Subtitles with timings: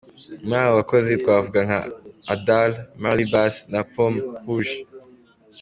[0.45, 1.79] Muri abo bakozi twavuga nka:
[2.33, 4.77] Adal ,Marley Bass na Paume Rouge.